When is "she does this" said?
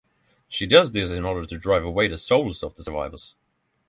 0.47-1.11